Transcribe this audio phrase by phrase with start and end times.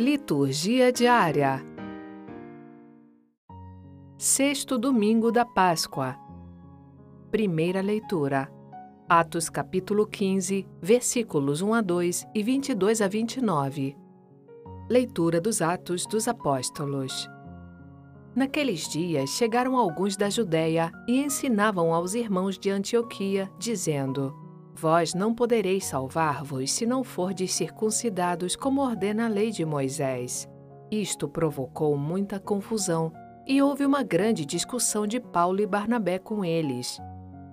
[0.00, 1.60] Liturgia diária.
[4.16, 6.16] Sexto domingo da Páscoa.
[7.32, 8.48] Primeira leitura.
[9.08, 13.96] Atos capítulo 15, versículos 1 a 2 e 22 a 29.
[14.88, 17.28] Leitura dos Atos dos Apóstolos.
[18.36, 24.32] Naqueles dias chegaram alguns da Judéia e ensinavam aos irmãos de Antioquia, dizendo:
[24.80, 30.48] Vós não podereis salvar-vos se não fordes circuncidados como ordena a lei de Moisés.
[30.88, 33.12] Isto provocou muita confusão
[33.44, 37.00] e houve uma grande discussão de Paulo e Barnabé com eles.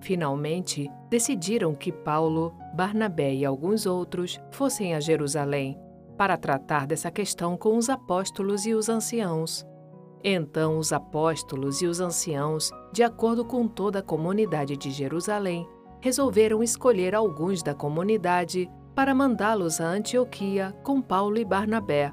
[0.00, 5.76] Finalmente, decidiram que Paulo, Barnabé e alguns outros fossem a Jerusalém
[6.16, 9.66] para tratar dessa questão com os apóstolos e os anciãos.
[10.22, 15.66] Então, os apóstolos e os anciãos, de acordo com toda a comunidade de Jerusalém,
[16.00, 22.12] resolveram escolher alguns da comunidade para mandá-los a Antioquia com Paulo e Barnabé.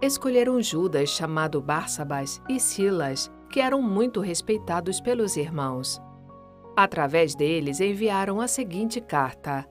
[0.00, 6.00] Escolheram Judas, chamado Barsabas, e Silas, que eram muito respeitados pelos irmãos.
[6.76, 9.66] Através deles enviaram a seguinte carta: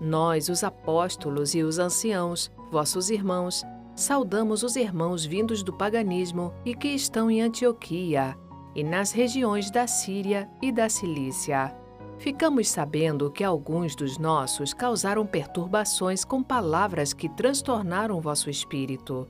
[0.00, 3.62] Nós, os apóstolos e os anciãos, vossos irmãos,
[3.94, 8.36] saudamos os irmãos vindos do paganismo e que estão em Antioquia
[8.74, 11.79] e nas regiões da Síria e da Cilícia.
[12.20, 19.26] Ficamos sabendo que alguns dos nossos causaram perturbações com palavras que transtornaram vosso espírito.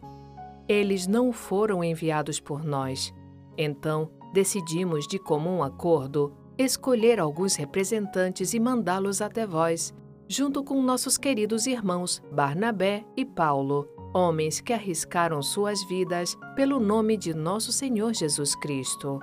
[0.69, 3.15] Eles não foram enviados por nós.
[3.57, 9.95] Então, decidimos, de comum acordo, escolher alguns representantes e mandá-los até vós,
[10.27, 17.17] junto com nossos queridos irmãos Barnabé e Paulo, homens que arriscaram suas vidas pelo nome
[17.17, 19.21] de nosso Senhor Jesus Cristo.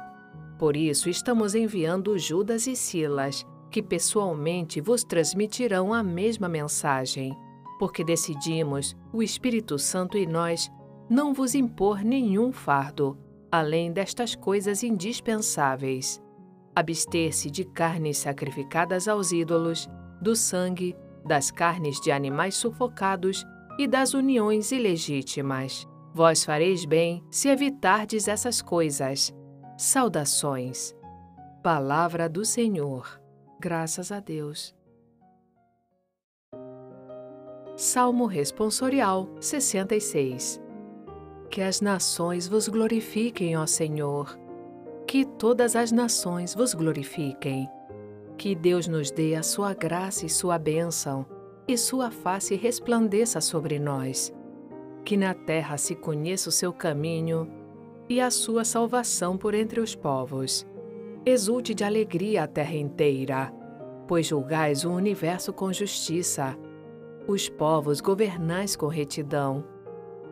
[0.57, 7.35] Por isso, estamos enviando Judas e Silas que pessoalmente vos transmitirão a mesma mensagem,
[7.77, 10.71] porque decidimos, o Espírito Santo e nós,
[11.09, 13.17] não vos impor nenhum fardo,
[13.51, 16.21] além destas coisas indispensáveis:
[16.75, 19.89] abster-se de carnes sacrificadas aos ídolos,
[20.21, 20.95] do sangue,
[21.25, 23.45] das carnes de animais sufocados
[23.77, 25.87] e das uniões ilegítimas.
[26.13, 29.33] Vós fareis bem se evitardes essas coisas.
[29.77, 30.95] Saudações.
[31.61, 33.21] Palavra do Senhor.
[33.59, 34.75] Graças a Deus.
[37.75, 40.61] Salmo Responsorial 66
[41.49, 44.37] Que as nações vos glorifiquem, ó Senhor.
[45.07, 47.67] Que todas as nações vos glorifiquem.
[48.37, 51.25] Que Deus nos dê a sua graça e sua bênção,
[51.67, 54.31] e sua face resplandeça sobre nós.
[55.03, 57.51] Que na terra se conheça o seu caminho
[58.07, 60.63] e a sua salvação por entre os povos
[61.29, 63.53] Exulte de alegria a terra inteira,
[64.07, 66.57] pois julgais o universo com justiça,
[67.27, 69.61] os povos governais com retidão,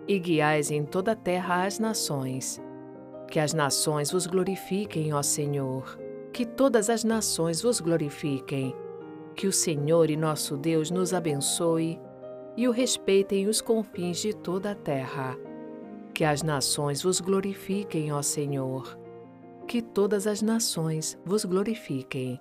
[0.07, 2.61] e guiais em toda a terra as nações.
[3.29, 5.99] Que as nações vos glorifiquem, ó Senhor,
[6.31, 8.73] que todas as nações vos glorifiquem.
[9.35, 11.99] Que o Senhor e nosso Deus nos abençoe
[12.55, 15.35] e o respeitem os confins de toda a terra.
[16.13, 19.03] Que as nações vos glorifiquem, ó Senhor
[19.65, 22.39] que todas as nações vos glorifiquem.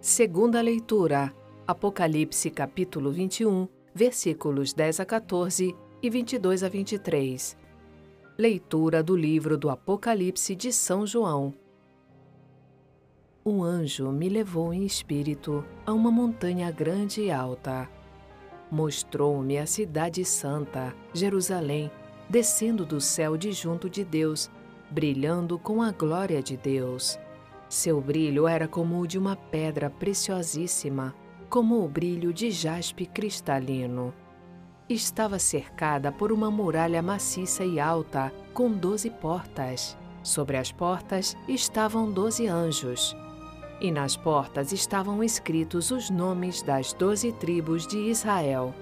[0.00, 1.34] Segunda leitura,
[1.66, 7.56] Apocalipse capítulo 21, versículos 10 a 14 e 22 a 23.
[8.38, 11.52] Leitura do livro do Apocalipse de São João.
[13.44, 17.88] Um anjo me levou em espírito a uma montanha grande e alta.
[18.70, 21.90] Mostrou-me a cidade santa, Jerusalém,
[22.28, 24.50] descendo do céu de junto de Deus,
[24.90, 27.18] brilhando com a glória de Deus.
[27.68, 31.14] Seu brilho era como o de uma pedra preciosíssima,
[31.50, 34.14] como o brilho de jaspe cristalino.
[34.88, 39.96] Estava cercada por uma muralha maciça e alta, com doze portas.
[40.22, 43.14] Sobre as portas estavam doze anjos.
[43.80, 48.74] E nas portas estavam escritos os nomes das doze tribos de Israel.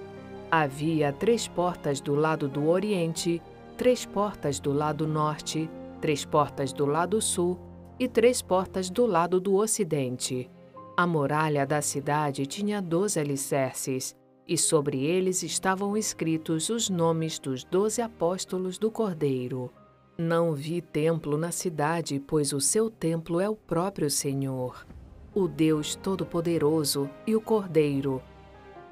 [0.49, 3.41] Havia três portas do lado do oriente,
[3.75, 7.59] três portas do lado norte três portas do lado sul
[7.99, 10.49] e três portas do lado do ocidente.
[10.95, 14.15] A muralha da cidade tinha doze alicerces,
[14.47, 19.71] e sobre eles estavam escritos os nomes dos doze apóstolos do Cordeiro.
[20.17, 24.87] Não vi templo na cidade, pois o seu templo é o próprio Senhor,
[25.35, 28.21] o Deus Todo-Poderoso e o Cordeiro.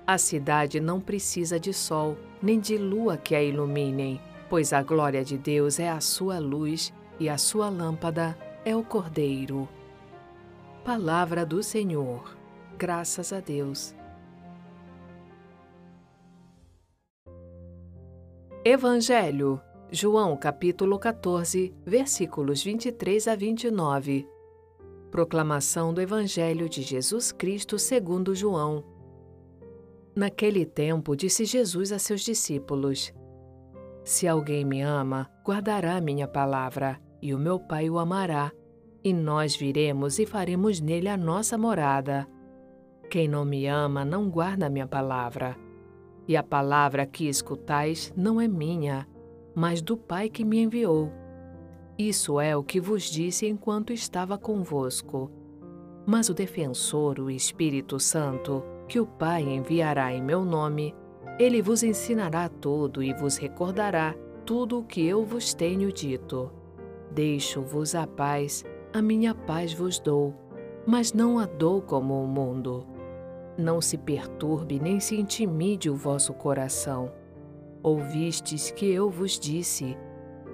[0.05, 4.21] A cidade não precisa de sol, nem de lua que a iluminem
[4.55, 8.81] pois a glória de Deus é a sua luz e a sua lâmpada é o
[8.81, 9.67] Cordeiro.
[10.81, 12.37] Palavra do Senhor.
[12.77, 13.93] Graças a Deus.
[18.63, 19.59] Evangelho,
[19.91, 24.25] João capítulo 14, versículos 23 a 29.
[25.11, 28.85] Proclamação do Evangelho de Jesus Cristo segundo João.
[30.15, 33.13] Naquele tempo disse Jesus a seus discípulos:
[34.05, 38.53] Se alguém me ama, guardará minha palavra, e o meu Pai o amará,
[39.03, 42.25] e nós viremos e faremos nele a nossa morada.
[43.09, 45.57] Quem não me ama não guarda minha palavra
[46.27, 49.07] e a palavra que escutais não é minha,
[49.53, 51.11] mas do Pai que me enviou.
[51.97, 55.31] Isso é o que vos disse enquanto estava convosco.
[56.05, 60.93] Mas o defensor, o Espírito Santo, que o Pai enviará em meu nome,
[61.37, 64.15] ele vos ensinará tudo e vos recordará
[64.45, 66.51] tudo o que eu vos tenho dito.
[67.11, 70.33] Deixo-vos a paz, a minha paz vos dou,
[70.85, 72.85] mas não a dou como o mundo.
[73.57, 77.11] Não se perturbe nem se intimide o vosso coração.
[77.83, 79.97] Ouvistes que eu vos disse: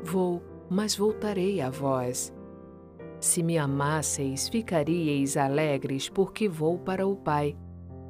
[0.04, 2.34] Vou, mas voltarei a vós.
[3.20, 7.56] Se me amasseis, ficaríeis alegres, porque vou para o Pai,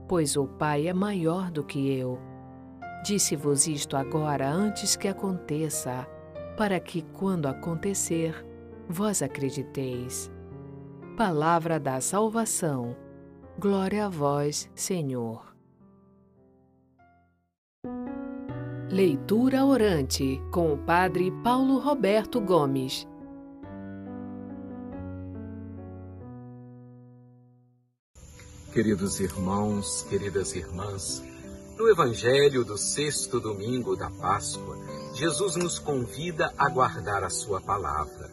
[0.08, 2.31] pois o Pai é maior do que eu.
[3.04, 6.08] Disse-vos isto agora antes que aconteça,
[6.56, 8.46] para que, quando acontecer,
[8.88, 10.32] vós acrediteis.
[11.18, 12.96] Palavra da salvação.
[13.60, 15.52] Glória a vós, Senhor.
[18.90, 23.08] Leitura orante com o Padre Paulo Roberto Gomes.
[28.74, 31.24] Queridos irmãos, queridas irmãs,
[31.82, 34.78] no Evangelho do sexto domingo da Páscoa,
[35.16, 38.30] Jesus nos convida a guardar a Sua palavra.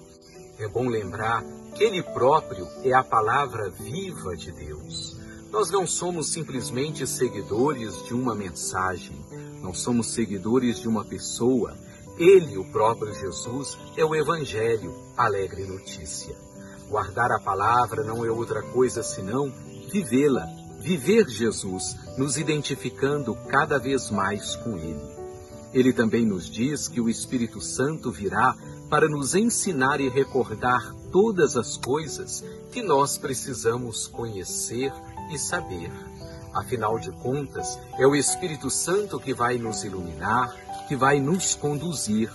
[0.59, 1.43] É bom lembrar
[1.75, 5.17] que Ele próprio é a palavra viva de Deus.
[5.51, 9.17] Nós não somos simplesmente seguidores de uma mensagem,
[9.63, 11.75] não somos seguidores de uma pessoa.
[12.19, 16.37] Ele, o próprio Jesus, é o Evangelho, alegre notícia.
[16.91, 19.51] Guardar a palavra não é outra coisa senão
[19.91, 20.47] vivê-la,
[20.79, 25.19] viver Jesus, nos identificando cada vez mais com Ele.
[25.73, 28.55] Ele também nos diz que o Espírito Santo virá
[28.89, 32.43] para nos ensinar e recordar todas as coisas
[32.73, 34.93] que nós precisamos conhecer
[35.31, 35.91] e saber.
[36.55, 40.55] Afinal de contas, é o Espírito Santo que vai nos iluminar,
[40.89, 42.33] que vai nos conduzir,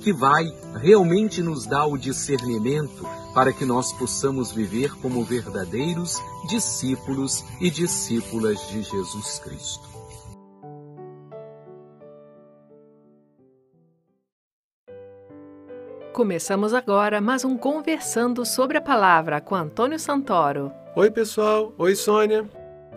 [0.00, 0.44] que vai
[0.76, 3.04] realmente nos dar o discernimento
[3.34, 9.96] para que nós possamos viver como verdadeiros discípulos e discípulas de Jesus Cristo.
[16.12, 20.72] Começamos agora mais um Conversando sobre a Palavra com Antônio Santoro.
[20.94, 21.74] Oi, pessoal.
[21.76, 22.48] Oi, Sônia.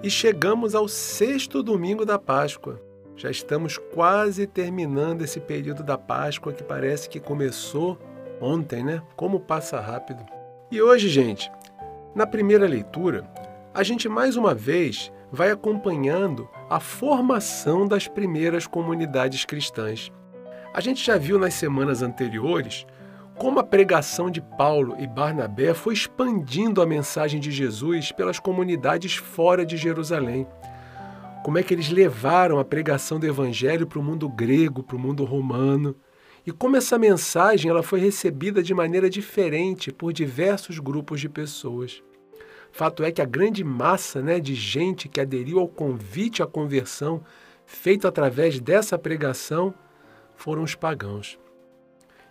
[0.02, 2.89] E chegamos ao sexto domingo da Páscoa.
[3.20, 8.00] Já estamos quase terminando esse período da Páscoa que parece que começou
[8.40, 9.02] ontem, né?
[9.18, 10.26] Como passa rápido.
[10.72, 11.52] E hoje, gente,
[12.16, 13.30] na primeira leitura,
[13.74, 20.10] a gente mais uma vez vai acompanhando a formação das primeiras comunidades cristãs.
[20.74, 22.86] A gente já viu nas semanas anteriores
[23.36, 29.18] como a pregação de Paulo e Barnabé foi expandindo a mensagem de Jesus pelas comunidades
[29.18, 30.48] fora de Jerusalém.
[31.44, 35.00] Como é que eles levaram a pregação do evangelho para o mundo grego, para o
[35.00, 35.96] mundo romano,
[36.46, 42.04] e como essa mensagem ela foi recebida de maneira diferente por diversos grupos de pessoas.
[42.72, 47.24] Fato é que a grande massa né, de gente que aderiu ao convite à conversão
[47.66, 49.74] feito através dessa pregação
[50.36, 51.40] foram os pagãos.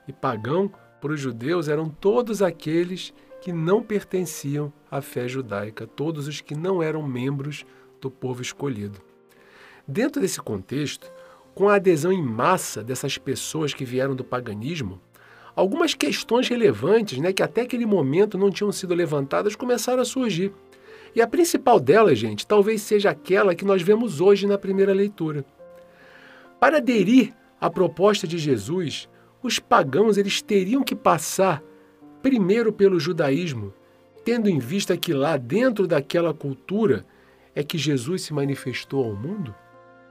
[0.07, 6.27] E pagão para os judeus eram todos aqueles que não pertenciam à fé judaica, todos
[6.27, 7.65] os que não eram membros
[8.01, 9.01] do povo escolhido.
[9.87, 11.11] Dentro desse contexto,
[11.55, 15.01] com a adesão em massa dessas pessoas que vieram do paganismo,
[15.57, 20.53] algumas questões relevantes, né, que até aquele momento não tinham sido levantadas, começaram a surgir.
[21.17, 25.45] E a principal delas, gente, talvez seja aquela que nós vemos hoje na primeira leitura.
[26.61, 29.09] Para aderir à proposta de Jesus,
[29.43, 31.63] os pagãos eles teriam que passar
[32.23, 33.73] primeiro pelo judaísmo,
[34.25, 37.07] tendo em vista que lá dentro daquela cultura
[37.59, 39.53] é que Jesus se manifestou ao mundo?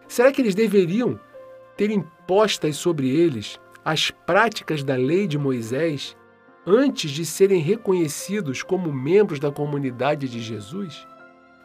[0.05, 1.17] Será que eles deveriam
[1.77, 6.17] ter impostas sobre eles as práticas da lei de Moisés
[6.65, 11.07] antes de serem reconhecidos como membros da comunidade de Jesus?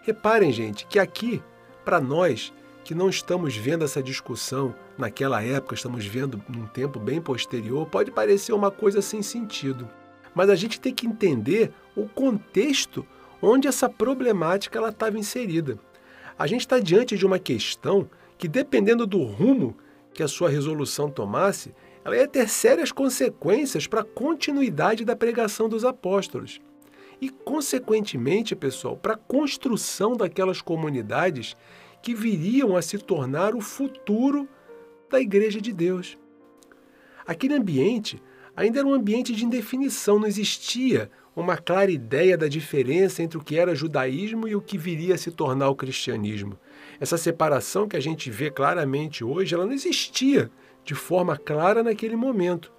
[0.03, 1.43] Reparem, gente, que aqui,
[1.85, 2.53] para nós,
[2.85, 8.13] que não estamos vendo essa discussão naquela época, estamos vendo num tempo bem posterior, pode
[8.13, 9.89] parecer uma coisa sem sentido.
[10.33, 13.05] Mas a gente tem que entender o contexto
[13.43, 15.79] onde essa problemática ela estava inserida.
[16.39, 18.09] A gente está diante de uma questão
[18.39, 19.77] que, dependendo do rumo
[20.15, 25.69] que a sua resolução tomasse, ela ia ter sérias consequências para a continuidade da pregação
[25.69, 26.61] dos apóstolos.
[27.21, 31.57] E, consequentemente, pessoal, para a construção daquelas comunidades
[32.03, 34.49] que viriam a se tornar o futuro
[35.09, 36.19] da Igreja de Deus.
[37.25, 38.21] Aquele ambiente
[38.57, 43.43] ainda era um ambiente de indefinição, não existia uma clara ideia da diferença entre o
[43.43, 46.59] que era judaísmo e o que viria a se tornar o cristianismo.
[47.01, 50.51] Essa separação que a gente vê claramente hoje, ela não existia
[50.85, 52.73] de forma clara naquele momento.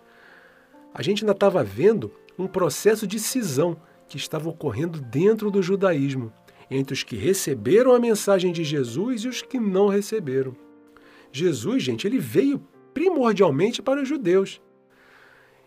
[0.94, 6.32] A gente ainda estava vendo um processo de cisão que estava ocorrendo dentro do judaísmo,
[6.70, 10.56] entre os que receberam a mensagem de Jesus e os que não receberam.
[11.32, 12.62] Jesus, gente, ele veio
[12.94, 14.62] primordialmente para os judeus.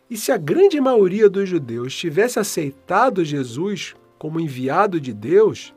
[0.08, 5.74] E se a grande maioria dos judeus tivesse aceitado Jesus como enviado de Deus,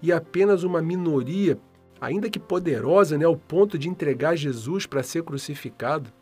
[0.00, 1.58] e apenas uma minoria,
[2.00, 6.12] ainda que poderosa, né, ao ponto de entregar Jesus para ser crucificado,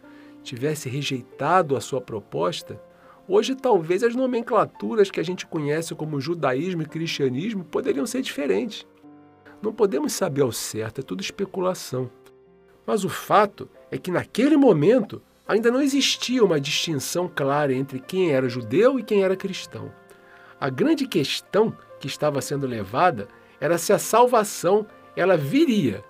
[0.43, 2.81] tivesse rejeitado a sua proposta,
[3.29, 8.87] hoje talvez as nomenclaturas que a gente conhece como judaísmo e cristianismo poderiam ser diferentes.
[9.63, 12.11] Não podemos saber ao certo, é tudo especulação.
[12.87, 18.31] Mas o fato é que naquele momento ainda não existia uma distinção clara entre quem
[18.31, 19.93] era judeu e quem era cristão.
[20.61, 23.27] A grande questão que estava sendo levada
[23.61, 26.05] era se a salvação ela viria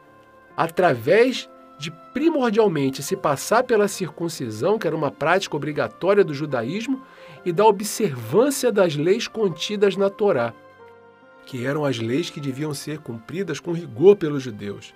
[0.54, 7.00] através de primordialmente se passar pela circuncisão, que era uma prática obrigatória do judaísmo,
[7.42, 10.52] e da observância das leis contidas na Torá,
[11.46, 14.92] que eram as leis que deviam ser cumpridas com rigor pelos judeus.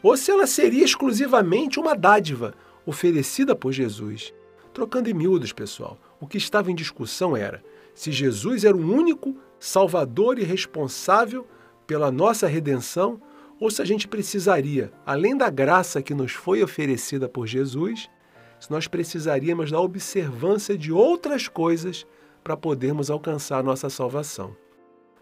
[0.00, 2.54] Ou se ela seria exclusivamente uma dádiva,
[2.86, 4.32] oferecida por Jesus.
[4.72, 7.62] Trocando em miúdos, pessoal, o que estava em discussão era
[7.94, 11.46] se Jesus era o único salvador e responsável
[11.86, 13.20] pela nossa redenção
[13.60, 18.08] ou se a gente precisaria, além da graça que nos foi oferecida por Jesus,
[18.58, 22.06] se nós precisaríamos da observância de outras coisas
[22.42, 24.56] para podermos alcançar a nossa salvação.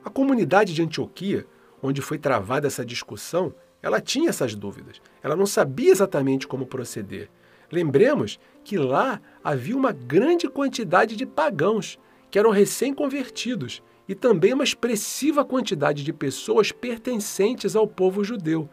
[0.03, 1.47] A comunidade de Antioquia,
[1.83, 5.01] onde foi travada essa discussão, ela tinha essas dúvidas.
[5.23, 7.31] Ela não sabia exatamente como proceder.
[7.71, 11.99] Lembremos que lá havia uma grande quantidade de pagãos
[12.31, 18.69] que eram recém-convertidos e também uma expressiva quantidade de pessoas pertencentes ao povo judeu.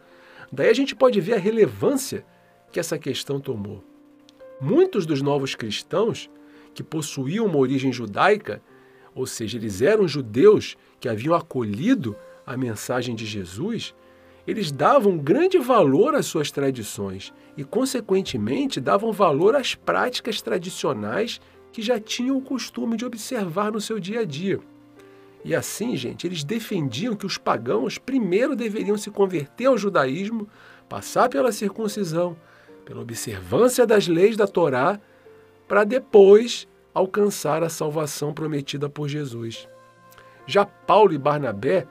[0.50, 2.24] Daí a gente pode ver a relevância
[2.72, 3.84] que essa questão tomou.
[4.60, 6.28] Muitos dos novos cristãos
[6.74, 8.60] que possuíam uma origem judaica,
[9.14, 13.94] ou seja, eles eram judeus que haviam acolhido a mensagem de Jesus,
[14.48, 21.38] eles davam grande valor às suas tradições e, consequentemente, davam valor às práticas tradicionais
[21.70, 24.58] que já tinham o costume de observar no seu dia a dia.
[25.44, 30.48] E assim, gente, eles defendiam que os pagãos primeiro deveriam se converter ao judaísmo,
[30.88, 32.34] passar pela circuncisão,
[32.86, 34.98] pela observância das leis da Torá,
[35.68, 39.68] para depois alcançar a salvação prometida por Jesus.
[40.46, 41.86] Já Paulo e Barnabé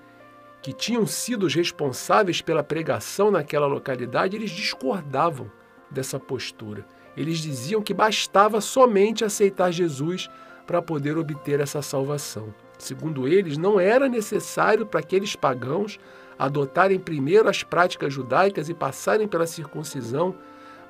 [0.67, 5.49] que tinham sido os responsáveis pela pregação naquela localidade, eles discordavam
[5.89, 6.85] dessa postura.
[7.15, 10.29] Eles diziam que bastava somente aceitar Jesus
[10.65, 12.53] para poder obter essa salvação.
[12.77, 15.97] Segundo eles, não era necessário para aqueles pagãos
[16.37, 20.35] adotarem primeiro as práticas judaicas e passarem pela circuncisão,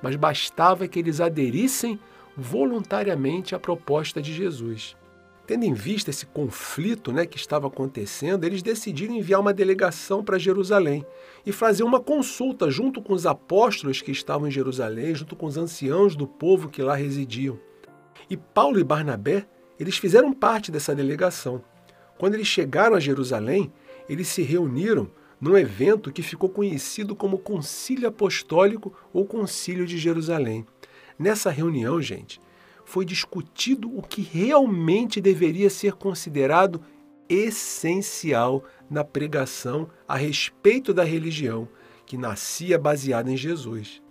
[0.02, 2.00] mas bastava que eles aderissem
[2.36, 4.98] voluntariamente à proposta de Jesus.
[5.48, 10.38] Tendo em vista esse conflito né, que estava acontecendo, eles decidiram enviar uma delegação para
[10.38, 11.06] Jerusalém
[11.46, 15.56] e fazer uma consulta junto com os apóstolos que estavam em Jerusalém, junto com os
[15.56, 17.58] anciãos do povo que lá residiam.
[18.30, 19.48] E Paulo e Barnabé,
[19.80, 21.64] eles fizeram parte dessa delegação.
[22.18, 23.72] Quando eles chegaram a Jerusalém,
[24.10, 30.66] eles se reuniram num evento que ficou conhecido como Concílio Apostólico ou Concílio de Jerusalém.
[31.18, 32.42] Nessa reunião, gente,
[32.88, 36.82] foi discutido o que realmente deveria ser considerado
[37.28, 41.68] essencial na pregação a respeito da religião
[42.06, 44.02] que nascia baseada em Jesus.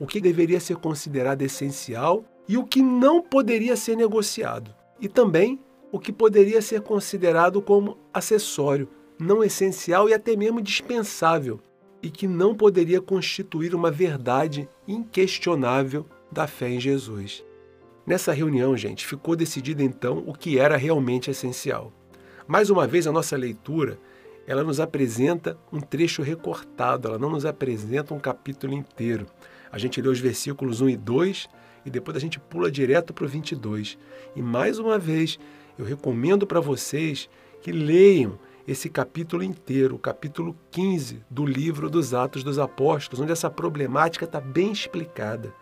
[0.00, 4.74] O que deveria ser considerado essencial e o que não poderia ser negociado.
[4.98, 5.60] E também
[5.92, 11.60] o que poderia ser considerado como acessório, não essencial e até mesmo dispensável,
[12.02, 17.44] e que não poderia constituir uma verdade inquestionável da fé em Jesus.
[18.04, 21.92] Nessa reunião, gente, ficou decidido então o que era realmente essencial.
[22.48, 23.98] Mais uma vez, a nossa leitura
[24.44, 29.26] ela nos apresenta um trecho recortado, ela não nos apresenta um capítulo inteiro.
[29.70, 31.48] A gente lê os versículos 1 e 2
[31.86, 33.96] e depois a gente pula direto para o 22.
[34.34, 35.38] E mais uma vez,
[35.78, 37.30] eu recomendo para vocês
[37.60, 43.32] que leiam esse capítulo inteiro, o capítulo 15 do livro dos Atos dos Apóstolos, onde
[43.32, 45.54] essa problemática está bem explicada.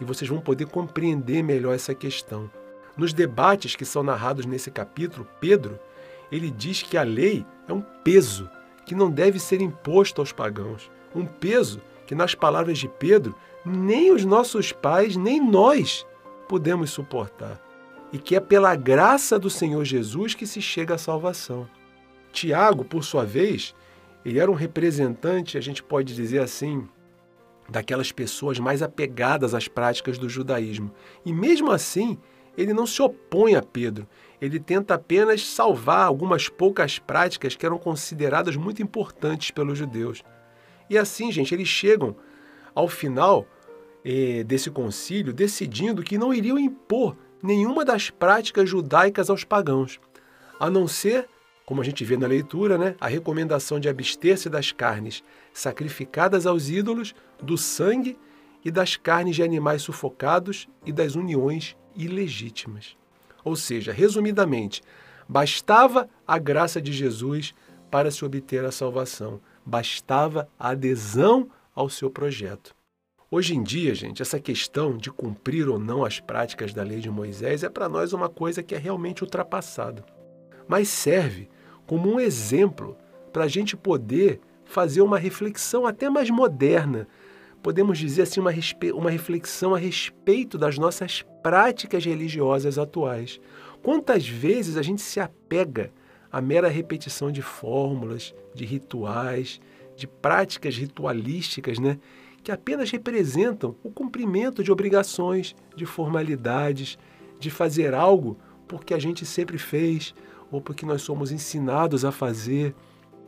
[0.00, 2.50] E vocês vão poder compreender melhor essa questão.
[2.96, 5.78] Nos debates que são narrados nesse capítulo, Pedro,
[6.30, 8.50] ele diz que a lei é um peso
[8.84, 10.90] que não deve ser imposto aos pagãos.
[11.14, 16.06] Um peso que, nas palavras de Pedro, nem os nossos pais, nem nós
[16.48, 17.60] podemos suportar.
[18.12, 21.68] E que é pela graça do Senhor Jesus que se chega à salvação.
[22.32, 23.74] Tiago, por sua vez,
[24.24, 26.88] ele era um representante, a gente pode dizer assim,
[27.68, 30.90] daquelas pessoas mais apegadas às práticas do judaísmo.
[31.24, 32.18] E mesmo assim,
[32.56, 34.06] ele não se opõe a Pedro.
[34.40, 40.22] Ele tenta apenas salvar algumas poucas práticas que eram consideradas muito importantes pelos judeus.
[40.88, 42.16] E assim, gente, eles chegam
[42.74, 43.46] ao final
[44.04, 50.00] eh, desse concílio decidindo que não iriam impor nenhuma das práticas judaicas aos pagãos,
[50.58, 51.28] a não ser,
[51.64, 55.22] como a gente vê na leitura, né, a recomendação de abster-se das carnes
[55.52, 58.18] sacrificadas aos ídolos, do sangue
[58.64, 62.96] e das carnes de animais sufocados e das uniões ilegítimas.
[63.44, 64.82] Ou seja, resumidamente,
[65.28, 67.54] bastava a graça de Jesus
[67.90, 72.74] para se obter a salvação bastava a adesão ao seu projeto.
[73.30, 77.10] Hoje em dia, gente, essa questão de cumprir ou não as práticas da lei de
[77.10, 80.02] Moisés é para nós uma coisa que é realmente ultrapassada.
[80.66, 81.50] Mas serve
[81.86, 82.96] como um exemplo
[83.30, 87.06] para a gente poder fazer uma reflexão até mais moderna,
[87.68, 88.50] podemos dizer assim, uma,
[88.94, 93.38] uma reflexão a respeito das nossas práticas religiosas atuais.
[93.82, 95.92] Quantas vezes a gente se apega
[96.32, 99.60] a mera repetição de fórmulas, de rituais,
[99.94, 101.98] de práticas ritualísticas, né,
[102.42, 106.96] que apenas representam o cumprimento de obrigações, de formalidades,
[107.38, 110.14] de fazer algo porque a gente sempre fez,
[110.50, 112.74] ou porque nós somos ensinados a fazer,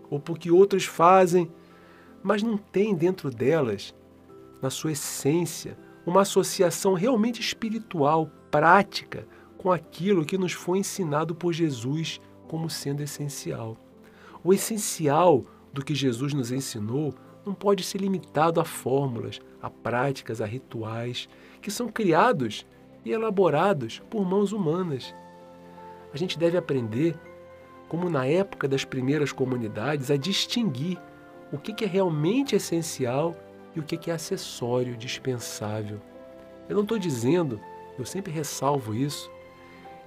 [0.08, 1.52] ou porque outros fazem,
[2.22, 3.94] mas não tem dentro delas,
[4.60, 9.26] na sua essência, uma associação realmente espiritual, prática,
[9.58, 13.76] com aquilo que nos foi ensinado por Jesus como sendo essencial.
[14.42, 20.40] O essencial do que Jesus nos ensinou não pode ser limitado a fórmulas, a práticas,
[20.40, 21.28] a rituais
[21.60, 22.66] que são criados
[23.04, 25.14] e elaborados por mãos humanas.
[26.12, 27.18] A gente deve aprender,
[27.88, 30.98] como na época das primeiras comunidades, a distinguir
[31.52, 33.36] o que é realmente essencial
[33.74, 36.00] e o que é acessório, dispensável.
[36.68, 37.60] Eu não estou dizendo,
[37.98, 39.30] eu sempre ressalvo isso,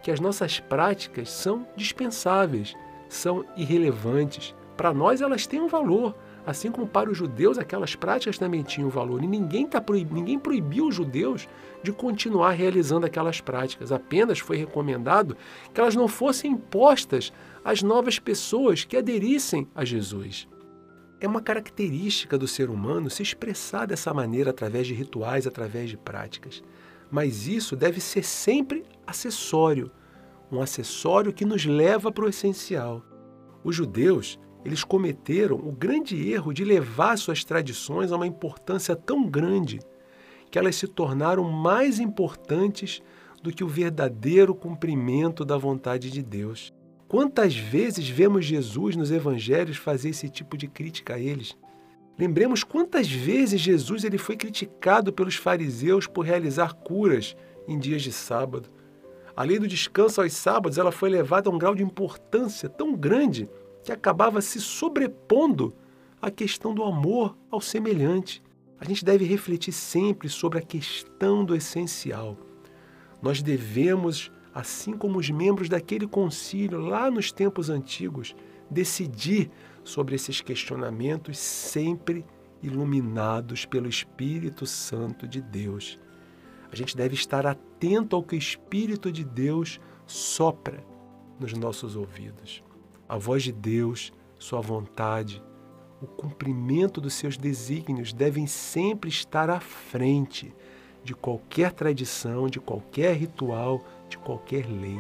[0.02, 2.76] que as nossas práticas são dispensáveis,
[3.08, 4.54] são irrelevantes.
[4.76, 8.90] Para nós elas têm um valor, assim como para os judeus aquelas práticas também tinham
[8.90, 9.24] valor.
[9.24, 10.12] E ninguém, tá proib...
[10.12, 11.48] ninguém proibiu os judeus
[11.82, 13.92] de continuar realizando aquelas práticas.
[13.92, 15.38] Apenas foi recomendado
[15.74, 17.32] que elas não fossem impostas
[17.64, 20.48] às novas pessoas que aderissem a Jesus.
[21.24, 25.98] É uma característica do ser humano se expressar dessa maneira através de rituais, através de
[25.98, 26.62] práticas
[27.14, 29.92] mas isso deve ser sempre acessório,
[30.52, 33.04] um acessório que nos leva para o essencial.
[33.64, 39.30] Os judeus, eles cometeram o grande erro de levar suas tradições a uma importância tão
[39.30, 39.80] grande
[40.50, 43.00] que elas se tornaram mais importantes
[43.44, 46.74] do que o verdadeiro cumprimento da vontade de Deus.
[47.14, 51.56] Quantas vezes vemos Jesus nos evangelhos fazer esse tipo de crítica a eles?
[52.18, 58.12] Lembremos quantas vezes Jesus ele foi criticado pelos fariseus por realizar curas em dias de
[58.12, 58.68] sábado.
[59.36, 62.96] A lei do descanso aos sábados ela foi levada a um grau de importância tão
[62.96, 63.48] grande
[63.84, 65.72] que acabava se sobrepondo
[66.20, 68.42] à questão do amor ao semelhante.
[68.80, 72.36] A gente deve refletir sempre sobre a questão do essencial.
[73.22, 78.36] Nós devemos, assim como os membros daquele concílio lá nos tempos antigos,
[78.70, 79.50] decidir
[79.84, 82.26] sobre esses questionamentos sempre
[82.62, 86.00] iluminados pelo Espírito Santo de Deus.
[86.72, 90.84] A gente deve estar atento ao que o Espírito de Deus sopra
[91.40, 92.64] nos nossos ouvidos.
[93.08, 95.42] A voz de Deus, Sua vontade,
[96.02, 100.54] o cumprimento dos seus desígnios devem sempre estar à frente
[101.04, 105.00] de qualquer tradição, de qualquer ritual, de qualquer lei.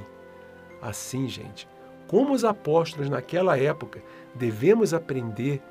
[0.82, 1.68] Assim, gente,
[2.08, 4.02] como os apóstolos naquela época,
[4.36, 5.62] devemos aprender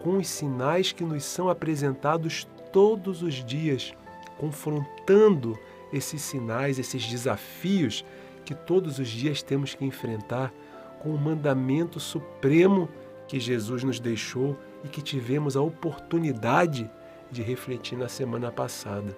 [0.00, 3.94] com os sinais que nos são apresentados todos os dias,
[4.38, 5.58] confrontando
[5.92, 8.04] esses sinais, esses desafios
[8.44, 10.52] que todos os dias temos que enfrentar
[11.00, 12.88] com o mandamento supremo
[13.26, 16.90] que Jesus nos deixou e que tivemos a oportunidade
[17.30, 19.16] de refletir na semana passada.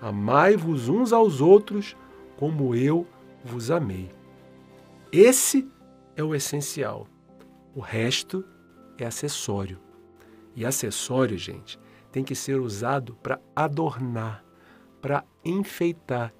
[0.00, 1.96] Amai-vos uns aos outros
[2.42, 3.06] como eu
[3.44, 4.10] vos amei.
[5.12, 5.70] Esse
[6.16, 7.06] é o essencial.
[7.72, 8.44] O resto
[8.98, 9.78] é acessório.
[10.56, 11.78] E acessório, gente,
[12.10, 14.44] tem que ser usado para adornar,
[15.00, 16.34] para enfeitar,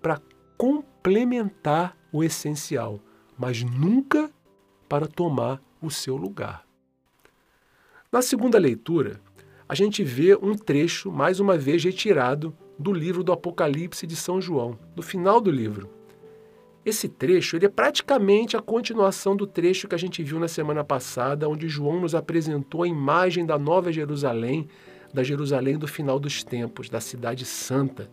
[0.00, 0.22] para
[0.56, 2.98] complementar o essencial,
[3.36, 4.32] mas nunca
[4.88, 6.66] para tomar o seu lugar.
[8.10, 9.20] Na segunda leitura,
[9.68, 14.40] a gente vê um trecho, mais uma vez, retirado do livro do Apocalipse de São
[14.40, 15.88] João, do final do livro.
[16.84, 20.82] Esse trecho ele é praticamente a continuação do trecho que a gente viu na semana
[20.82, 24.66] passada, onde João nos apresentou a imagem da Nova Jerusalém,
[25.14, 28.10] da Jerusalém do final dos tempos, da Cidade Santa,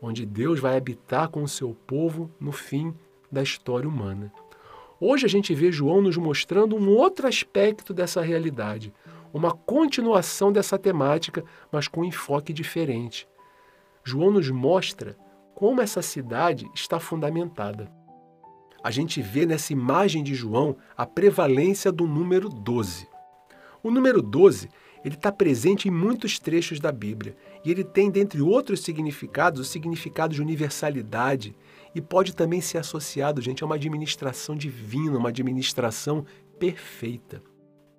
[0.00, 2.94] onde Deus vai habitar com o seu povo no fim
[3.32, 4.32] da história humana.
[5.00, 8.92] Hoje a gente vê João nos mostrando um outro aspecto dessa realidade,
[9.32, 13.26] uma continuação dessa temática, mas com um enfoque diferente.
[14.08, 15.18] João nos mostra
[15.54, 17.92] como essa cidade está fundamentada.
[18.82, 23.06] A gente vê nessa imagem de João a prevalência do número 12.
[23.82, 24.70] O número 12
[25.04, 29.64] ele está presente em muitos trechos da Bíblia e ele tem, dentre outros significados, o
[29.64, 31.54] significado de universalidade
[31.94, 36.24] e pode também ser associado, gente, a uma administração divina, uma administração
[36.58, 37.42] perfeita.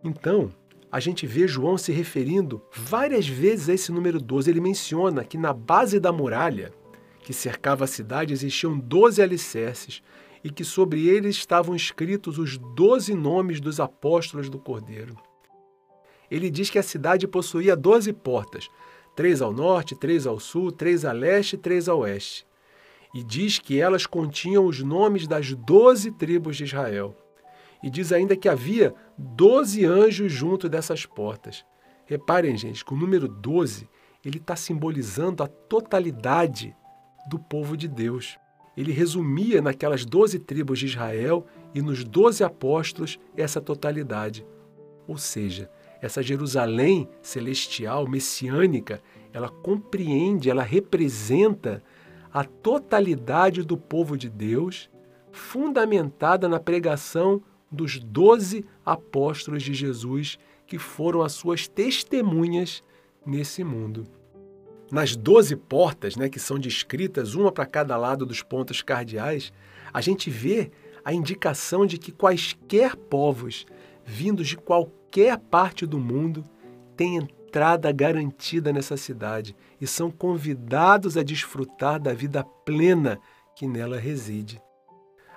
[0.03, 0.49] Então,
[0.91, 4.49] a gente vê João se referindo várias vezes a esse número 12.
[4.49, 6.73] Ele menciona que na base da muralha
[7.21, 10.01] que cercava a cidade existiam 12 alicerces
[10.43, 15.15] e que sobre eles estavam escritos os doze nomes dos apóstolos do Cordeiro.
[16.31, 18.67] Ele diz que a cidade possuía doze portas,
[19.15, 22.47] três ao norte, três ao sul, três a leste e três a oeste.
[23.13, 27.15] E diz que elas continham os nomes das doze tribos de Israel.
[27.83, 31.65] E diz ainda que havia doze anjos junto dessas portas.
[32.05, 33.89] Reparem, gente, que o número 12
[34.23, 36.75] ele está simbolizando a totalidade
[37.29, 38.37] do povo de Deus.
[38.77, 44.45] Ele resumia naquelas doze tribos de Israel e nos doze apóstolos essa totalidade.
[45.05, 45.69] Ou seja,
[46.01, 49.01] essa Jerusalém celestial, messiânica,
[49.33, 51.83] ela compreende, ela representa
[52.31, 54.89] a totalidade do povo de Deus,
[55.31, 62.83] fundamentada na pregação dos doze apóstolos de Jesus, que foram as suas testemunhas
[63.25, 64.07] nesse mundo.
[64.91, 69.53] Nas doze portas, né, que são descritas, uma para cada lado dos pontos cardeais,
[69.93, 70.71] a gente vê
[71.05, 73.65] a indicação de que quaisquer povos
[74.03, 76.43] vindos de qualquer parte do mundo
[76.97, 83.19] têm entrada garantida nessa cidade e são convidados a desfrutar da vida plena
[83.55, 84.61] que nela reside.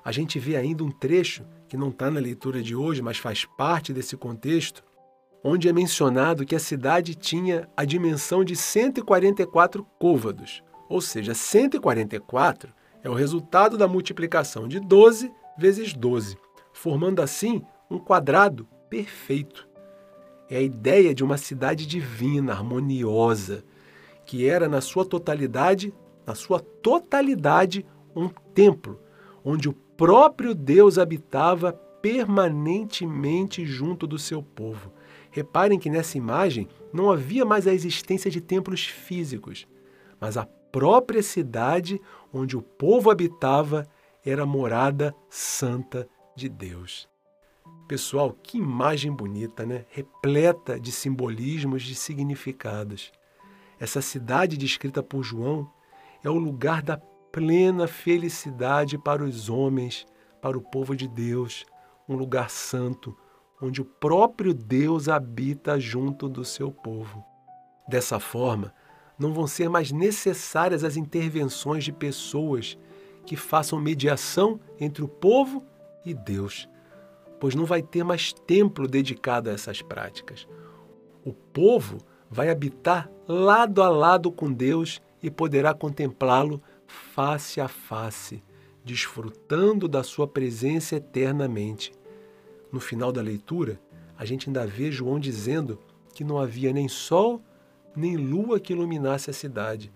[0.04, 3.46] A gente vê ainda um trecho que não está na leitura de hoje, mas faz
[3.46, 4.84] parte desse contexto,
[5.42, 12.74] onde é mencionado que a cidade tinha a dimensão de 144 côvados, ou seja, 144
[13.02, 16.36] é o resultado da multiplicação de 12 vezes 12,
[16.74, 19.66] formando assim um quadrado perfeito.
[20.50, 23.64] É a ideia de uma cidade divina, harmoniosa,
[24.26, 25.94] que era na sua totalidade,
[26.26, 29.00] na sua totalidade, um templo,
[29.42, 34.92] onde o próprio Deus habitava permanentemente junto do seu povo.
[35.30, 39.64] Reparem que nessa imagem não havia mais a existência de templos físicos,
[40.20, 42.00] mas a própria cidade
[42.34, 43.88] onde o povo habitava
[44.26, 47.08] era a morada santa de Deus.
[47.86, 49.84] Pessoal, que imagem bonita, né?
[49.88, 53.12] Repleta de simbolismos, de significados.
[53.78, 55.70] Essa cidade descrita por João
[56.24, 57.00] é o lugar da
[57.32, 60.06] plena felicidade para os homens,
[60.40, 61.64] para o povo de Deus,
[62.06, 63.16] um lugar santo,
[63.60, 67.24] onde o próprio Deus habita junto do seu povo.
[67.88, 68.74] Dessa forma,
[69.18, 72.76] não vão ser mais necessárias as intervenções de pessoas
[73.24, 75.64] que façam mediação entre o povo
[76.04, 76.68] e Deus,
[77.40, 80.46] pois não vai ter mais templo dedicado a essas práticas.
[81.24, 86.60] O povo vai habitar lado a lado com Deus e poderá contemplá-lo
[86.92, 88.42] face a face,
[88.84, 91.92] desfrutando da sua presença eternamente.
[92.70, 93.80] No final da leitura,
[94.16, 95.78] a gente ainda vê João dizendo
[96.14, 97.42] que não havia nem sol
[97.94, 99.92] nem lua que iluminasse a cidade,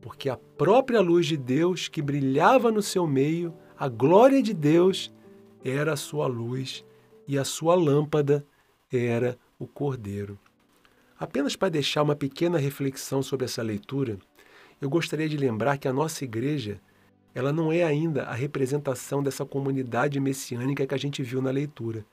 [0.00, 5.12] porque a própria luz de Deus que brilhava no seu meio, a glória de Deus,
[5.64, 6.84] era a sua luz
[7.26, 8.46] e a sua lâmpada
[8.90, 10.38] era o Cordeiro.
[11.18, 14.18] Apenas para deixar uma pequena reflexão sobre essa leitura,
[14.80, 16.80] eu gostaria de lembrar que a nossa igreja
[17.34, 22.04] ela não é ainda a representação dessa comunidade messiânica que a gente viu na leitura,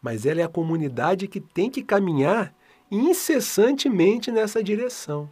[0.00, 2.54] mas ela é a comunidade que tem que caminhar
[2.90, 5.28] incessantemente nessa direção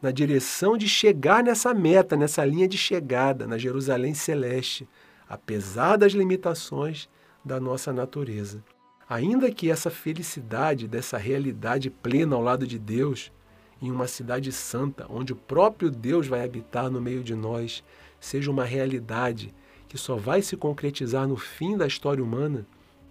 [0.00, 4.88] na direção de chegar nessa meta, nessa linha de chegada, na Jerusalém celeste,
[5.28, 7.08] apesar das limitações
[7.44, 8.62] da nossa natureza.
[9.08, 13.32] Ainda que essa felicidade, dessa realidade plena ao lado de Deus,
[13.80, 17.82] em uma cidade santa, onde o próprio Deus vai habitar no meio de nós,
[18.20, 19.54] seja uma realidade
[19.88, 22.66] que só vai se concretizar no fim da história humana,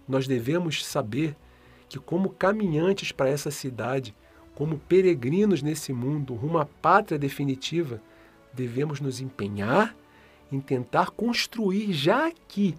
[0.06, 1.34] nós devemos saber
[1.88, 4.14] que, como caminhantes para essa cidade,
[4.54, 8.00] como peregrinos nesse mundo, rumo à pátria definitiva,
[8.52, 9.94] devemos nos empenhar
[10.50, 12.74] em tentar construir já aqui,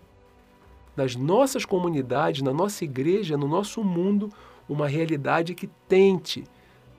[0.95, 4.29] nas nossas comunidades, na nossa igreja, no nosso mundo,
[4.67, 6.43] uma realidade que tente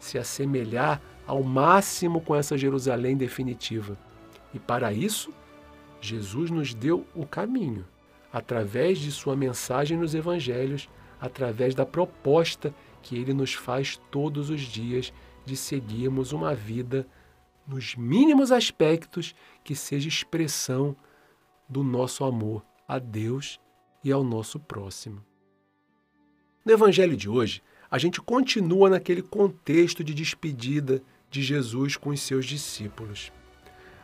[0.01, 3.97] se assemelhar ao máximo com essa Jerusalém definitiva.
[4.53, 5.33] E para isso,
[6.01, 7.87] Jesus nos deu o caminho,
[8.33, 10.89] através de sua mensagem nos evangelhos,
[11.21, 15.13] através da proposta que ele nos faz todos os dias
[15.45, 17.07] de seguirmos uma vida
[17.67, 20.97] nos mínimos aspectos que seja expressão
[21.69, 23.61] do nosso amor a Deus
[24.03, 25.25] e ao nosso próximo.
[26.65, 32.21] No evangelho de hoje, a gente continua naquele contexto de despedida de Jesus com os
[32.21, 33.33] seus discípulos.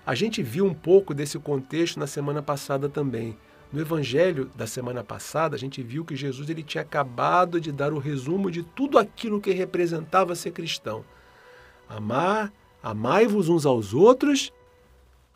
[0.05, 3.37] A gente viu um pouco desse contexto na semana passada também.
[3.73, 7.93] No evangelho da semana passada, a gente viu que Jesus ele tinha acabado de dar
[7.93, 11.05] o resumo de tudo aquilo que representava ser cristão.
[11.89, 14.53] Amar, amai-vos uns aos outros,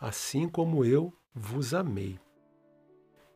[0.00, 2.18] assim como eu vos amei.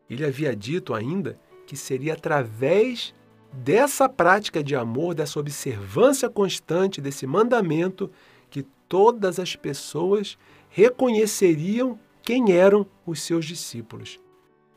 [0.09, 3.14] Ele havia dito ainda que seria através
[3.62, 8.10] dessa prática de amor, dessa observância constante desse mandamento,
[8.50, 10.36] que todas as pessoas
[10.68, 14.18] reconheceriam quem eram os seus discípulos.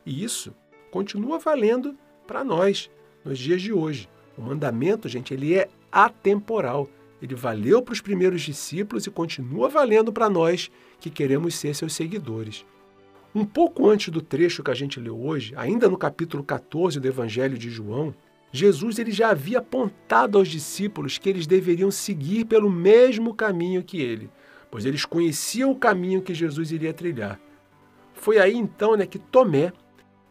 [0.05, 0.53] E isso
[0.91, 2.89] continua valendo para nós
[3.23, 4.07] nos dias de hoje.
[4.37, 6.87] O mandamento, gente, ele é atemporal.
[7.21, 11.93] Ele valeu para os primeiros discípulos e continua valendo para nós que queremos ser seus
[11.93, 12.63] seguidores.
[13.33, 17.07] Um pouco antes do trecho que a gente leu hoje, ainda no capítulo 14 do
[17.07, 18.13] Evangelho de João,
[18.57, 24.01] Jesus ele já havia apontado aos discípulos que eles deveriam seguir pelo mesmo caminho que
[24.01, 24.29] ele
[24.69, 27.39] pois eles conheciam o caminho que Jesus iria trilhar.
[28.13, 29.71] Foi aí então né, que Tomé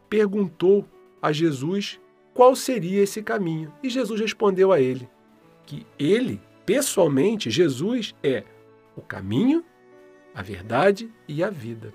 [0.09, 0.87] perguntou
[1.21, 2.01] a Jesus
[2.35, 3.73] qual seria esse caminho.
[3.83, 5.09] E Jesus respondeu a ele
[5.65, 8.45] que ele, pessoalmente, Jesus é
[8.97, 9.65] o caminho,
[10.35, 11.93] a verdade e a vida.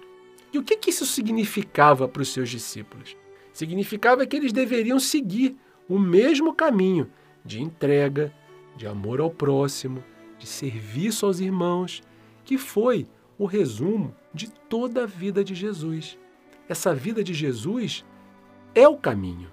[0.52, 3.16] E o que, que isso significava para os seus discípulos?
[3.54, 5.56] Significava que eles deveriam seguir
[5.92, 7.12] o mesmo caminho
[7.44, 8.34] de entrega,
[8.78, 10.02] de amor ao próximo,
[10.40, 12.02] de serviço aos irmãos,
[12.46, 13.06] que foi
[13.38, 16.18] o resumo de toda a vida de Jesus.
[16.70, 18.06] Essa vida de Jesus
[18.74, 19.50] é o caminho.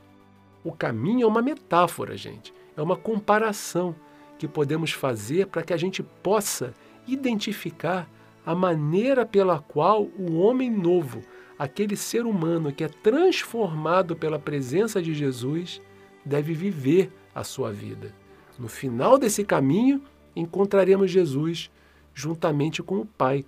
[0.63, 3.93] O caminho é uma metáfora, gente, é uma comparação
[4.39, 6.73] que podemos fazer para que a gente possa
[7.05, 8.09] identificar
[8.47, 11.21] a maneira pela qual o homem novo,
[11.59, 15.83] aquele ser humano que é transformado pela presença de Jesus,
[16.29, 18.15] deve viver a sua vida.
[18.59, 20.03] No final desse caminho,
[20.37, 21.71] encontraremos Jesus
[22.15, 23.45] juntamente com o Pai.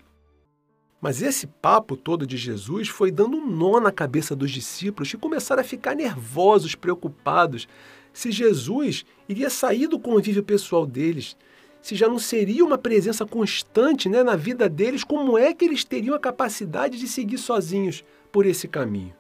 [1.01, 5.17] Mas esse papo todo de Jesus foi dando um nó na cabeça dos discípulos que
[5.17, 7.69] começaram a ficar nervosos, preocupados,
[8.13, 11.37] se Jesus iria sair do convívio pessoal deles,
[11.81, 15.85] se já não seria uma presença constante né, na vida deles, como é que eles
[15.85, 19.15] teriam a capacidade de seguir sozinhos por esse caminho?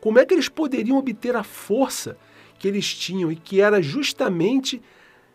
[0.00, 2.16] Como é que eles poderiam obter a força
[2.62, 4.80] que eles tinham e que era justamente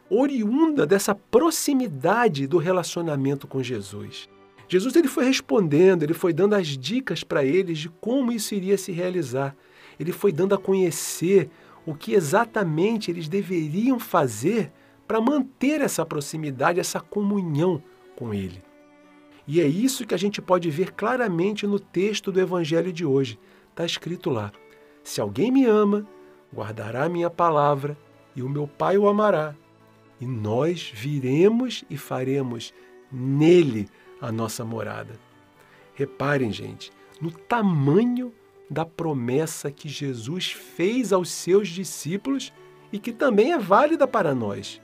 [0.09, 4.29] oriunda dessa proximidade do relacionamento com Jesus.
[4.69, 8.77] Jesus ele foi respondendo, ele foi dando as dicas para eles de como isso iria
[8.77, 9.53] se realizar.
[9.99, 11.49] Ele foi dando a conhecer
[11.85, 14.71] o que exatamente eles deveriam fazer
[15.05, 17.83] para manter essa proximidade, essa comunhão
[18.15, 18.63] com ele.
[19.45, 23.37] E é isso que a gente pode ver claramente no texto do evangelho de hoje.
[23.69, 24.49] Está escrito lá:
[25.03, 26.07] Se alguém me ama,
[26.57, 27.95] guardará minha palavra,
[28.35, 29.55] e o meu Pai o amará,
[30.19, 32.73] e nós viremos e faremos
[33.11, 33.87] nele
[34.19, 35.19] a nossa morada.
[35.93, 36.91] Reparem, gente,
[37.21, 38.33] no tamanho
[38.69, 42.51] da promessa que Jesus fez aos seus discípulos
[42.91, 44.81] e que também é válida para nós.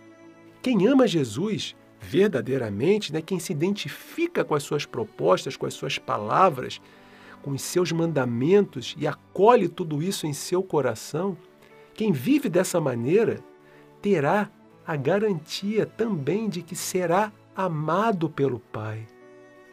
[0.61, 5.97] Quem ama Jesus verdadeiramente, né, quem se identifica com as suas propostas, com as suas
[5.97, 6.81] palavras,
[7.41, 11.37] com os seus mandamentos e acolhe tudo isso em seu coração,
[11.93, 13.39] quem vive dessa maneira
[14.01, 14.49] terá
[14.85, 19.05] a garantia também de que será amado pelo Pai,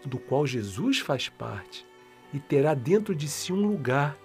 [0.04, 1.86] do qual Jesus faz parte,
[2.32, 4.16] e terá dentro de si um lugar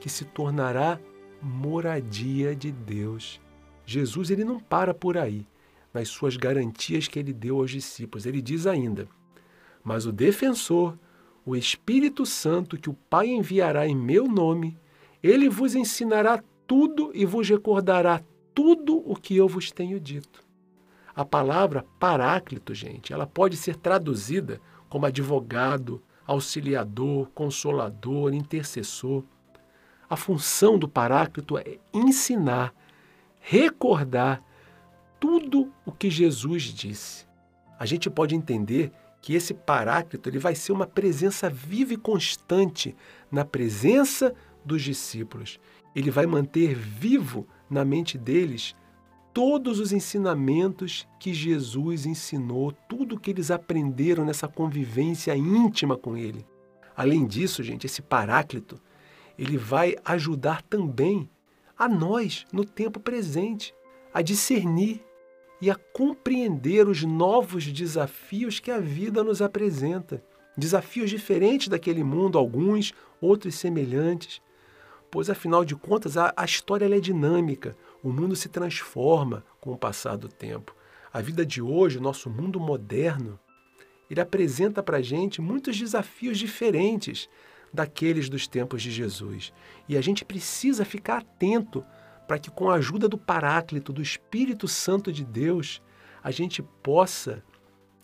[0.00, 1.00] que se tornará
[1.40, 3.40] moradia de Deus.
[3.86, 5.46] Jesus ele não para por aí
[5.94, 8.26] nas suas garantias que ele deu aos discípulos.
[8.26, 9.08] Ele diz ainda:
[9.82, 10.98] Mas o defensor,
[11.46, 14.76] o Espírito Santo que o Pai enviará em meu nome,
[15.22, 18.22] ele vos ensinará tudo e vos recordará
[18.54, 20.44] tudo o que eu vos tenho dito.
[21.16, 29.24] A palavra paráclito, gente, ela pode ser traduzida como advogado, auxiliador, consolador, intercessor.
[30.08, 32.74] A função do paráclito é ensinar,
[33.40, 34.42] recordar
[35.18, 37.26] tudo o que Jesus disse.
[37.78, 42.94] A gente pode entender que esse paráclito ele vai ser uma presença viva e constante
[43.30, 45.58] na presença dos discípulos.
[45.94, 48.74] Ele vai manter vivo na mente deles
[49.32, 56.44] todos os ensinamentos que Jesus ensinou, tudo que eles aprenderam nessa convivência íntima com ele.
[56.96, 58.80] Além disso, gente, esse paráclito,
[59.38, 61.30] ele vai ajudar também
[61.78, 63.72] a nós no tempo presente
[64.12, 65.04] a discernir
[65.60, 70.22] e a compreender os novos desafios que a vida nos apresenta.
[70.56, 74.40] Desafios diferentes daquele mundo, alguns, outros semelhantes.
[75.10, 77.76] Pois, afinal de contas, a, a história é dinâmica.
[78.02, 80.74] O mundo se transforma com o passar do tempo.
[81.12, 83.38] A vida de hoje, o nosso mundo moderno,
[84.10, 87.28] ele apresenta para a gente muitos desafios diferentes
[87.72, 89.52] daqueles dos tempos de Jesus.
[89.88, 91.84] E a gente precisa ficar atento
[92.26, 95.82] para que, com a ajuda do Paráclito, do Espírito Santo de Deus,
[96.22, 97.42] a gente possa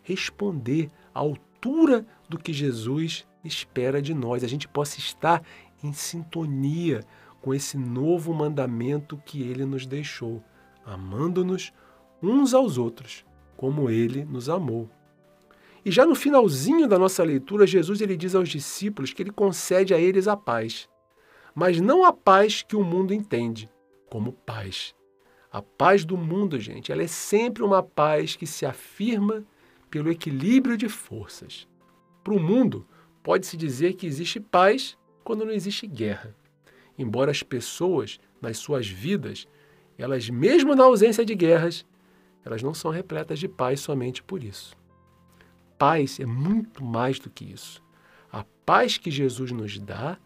[0.03, 5.43] responder à altura do que Jesus espera de nós, a gente possa estar
[5.85, 7.05] em sintonia
[7.43, 10.43] com esse novo mandamento que ele nos deixou,
[10.85, 11.73] amando-nos
[12.23, 14.89] uns aos outros, como ele nos amou.
[15.85, 19.93] E já no finalzinho da nossa leitura, Jesus ele diz aos discípulos que ele concede
[19.93, 20.89] a eles a paz,
[21.55, 23.69] mas não a paz que o mundo entende,
[24.09, 24.95] como paz.
[25.53, 29.45] A paz do mundo, gente, ela é sempre uma paz que se afirma
[29.91, 31.69] pelo equilíbrio de forças.
[32.25, 32.89] Para o mundo,
[33.23, 36.35] pode-se dizer que existe paz quando não existe guerra.
[36.97, 39.49] Embora as pessoas, nas suas vidas,
[39.99, 41.85] elas, mesmo na ausência de guerras,
[42.45, 44.77] elas não são repletas de paz somente por isso.
[45.79, 47.83] Paz é muito mais do que isso.
[48.31, 50.19] A paz que Jesus nos dá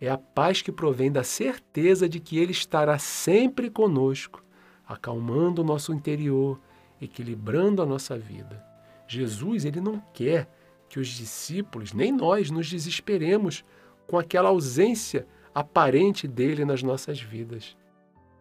[0.00, 4.42] é a paz que provém da certeza de que Ele estará sempre conosco,
[4.86, 6.58] acalmando o nosso interior,
[7.00, 8.64] equilibrando a nossa vida.
[9.06, 10.48] Jesus, ele não quer
[10.88, 13.64] que os discípulos, nem nós, nos desesperemos
[14.10, 17.76] com aquela ausência aparente dele nas nossas vidas.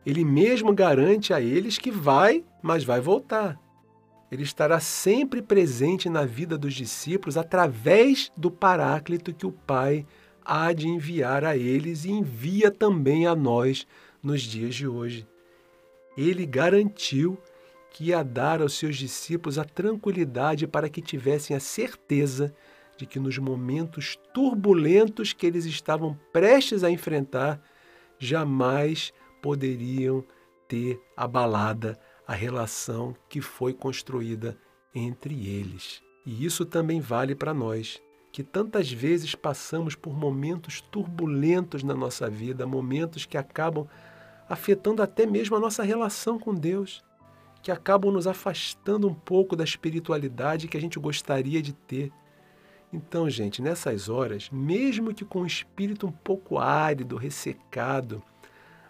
[0.03, 3.59] Ele mesmo garante a eles que vai, mas vai voltar.
[4.31, 10.07] Ele estará sempre presente na vida dos discípulos através do Paráclito que o Pai
[10.43, 13.85] há de enviar a eles e envia também a nós
[14.23, 15.27] nos dias de hoje.
[16.17, 17.37] Ele garantiu
[17.91, 22.68] que ia dar aos seus discípulos a tranquilidade para que tivessem a certeza de
[23.05, 27.61] que nos momentos turbulentos que eles estavam prestes a enfrentar,
[28.17, 30.23] jamais poderiam
[30.67, 34.57] ter abalada a relação que foi construída
[34.93, 36.01] entre eles.
[36.25, 42.29] E isso também vale para nós que tantas vezes passamos por momentos turbulentos na nossa
[42.29, 43.87] vida, momentos que acabam
[44.47, 47.03] afetando até mesmo a nossa relação com Deus,
[47.61, 52.11] que acabam nos afastando um pouco da espiritualidade que a gente gostaria de ter.
[52.91, 58.23] Então, gente, nessas horas, mesmo que com o espírito um pouco árido, ressecado,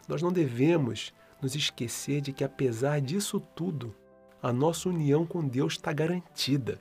[0.07, 3.93] nós não devemos nos esquecer de que, apesar disso tudo,
[4.41, 6.79] a nossa união com Deus está garantida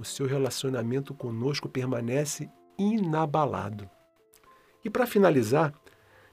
[0.00, 3.88] o seu relacionamento conosco permanece inabalado.
[4.82, 5.74] E para finalizar,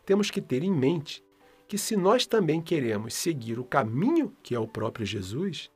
[0.06, 1.22] temos que ter em mente
[1.68, 5.70] que se nós também queremos seguir o caminho que é o próprio Jesus,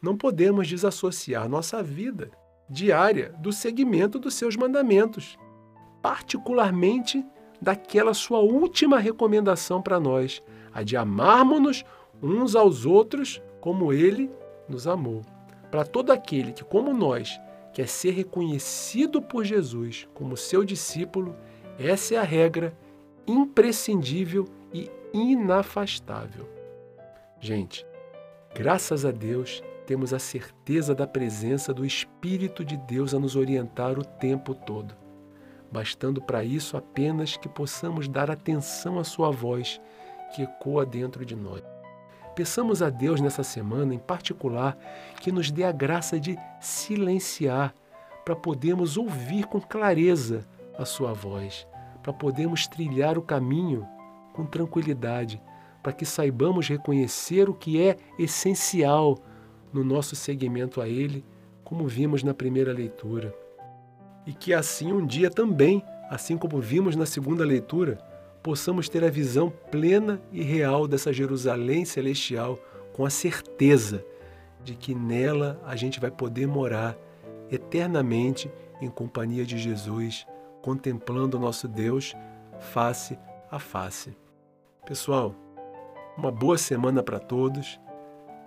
[0.00, 2.30] não podemos desassociar nossa vida
[2.68, 5.38] diária do seguimento dos seus mandamentos,
[6.02, 7.24] particularmente
[7.60, 11.84] daquela sua última recomendação para nós, a de amarmos-nos
[12.22, 14.30] uns aos outros como ele
[14.68, 15.22] nos amou
[15.74, 17.40] para todo aquele que, como nós,
[17.72, 21.34] quer ser reconhecido por Jesus como seu discípulo,
[21.76, 22.72] essa é a regra
[23.26, 26.48] imprescindível e inafastável.
[27.40, 27.84] Gente,
[28.54, 33.98] graças a Deus, temos a certeza da presença do Espírito de Deus a nos orientar
[33.98, 34.94] o tempo todo,
[35.70, 39.80] bastando para isso apenas que possamos dar atenção à Sua voz
[40.34, 41.62] que ecoa dentro de nós.
[42.34, 44.76] Peçamos a Deus nessa semana, em particular,
[45.20, 47.74] que nos dê a graça de silenciar,
[48.24, 50.46] para podermos ouvir com clareza
[50.78, 51.66] a Sua voz,
[52.02, 53.86] para podermos trilhar o caminho
[54.32, 55.40] com tranquilidade,
[55.82, 59.18] para que saibamos reconhecer o que é essencial
[59.74, 61.24] no nosso seguimento a Ele,
[61.64, 63.34] como vimos na primeira leitura.
[64.24, 67.98] E que assim um dia também, assim como vimos na segunda leitura,
[68.42, 72.58] possamos ter a visão plena e real dessa Jerusalém celestial,
[72.92, 74.04] com a certeza
[74.62, 76.96] de que nela a gente vai poder morar
[77.50, 78.50] eternamente
[78.80, 80.26] em companhia de Jesus,
[80.62, 82.14] contemplando o nosso Deus
[82.60, 83.18] face
[83.50, 84.16] a face.
[84.86, 85.34] Pessoal,
[86.16, 87.80] uma boa semana para todos.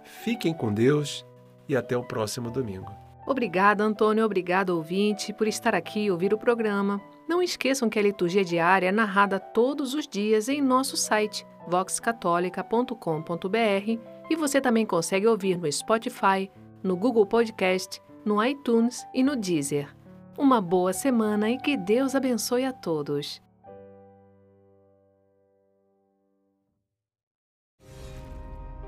[0.07, 1.25] Fiquem com Deus
[1.67, 3.07] e até o próximo domingo.
[3.27, 4.23] Obrigada, Antônio.
[4.23, 7.01] Obrigado, ouvinte, por estar aqui e ouvir o programa.
[7.27, 13.99] Não esqueçam que a liturgia diária é narrada todos os dias em nosso site voxcatólica.com.br
[14.29, 16.49] e você também consegue ouvir no Spotify,
[16.81, 19.93] no Google Podcast, no iTunes e no Deezer.
[20.37, 23.41] Uma boa semana e que Deus abençoe a todos.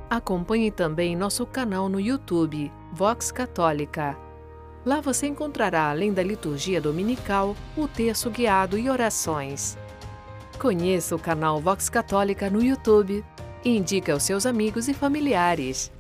[0.10, 4.18] Acompanhe também nosso canal no YouTube, Vox Católica.
[4.84, 9.78] Lá você encontrará, além da liturgia dominical, o terço guiado e orações.
[10.58, 13.24] Conheça o canal Vox Católica no YouTube
[13.64, 15.92] e indique aos seus amigos e familiares.